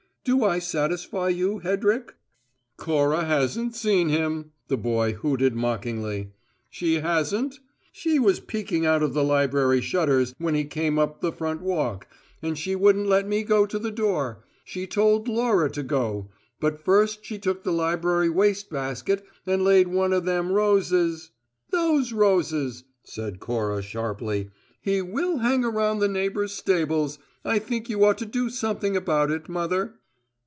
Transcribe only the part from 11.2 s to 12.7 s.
the front walk, and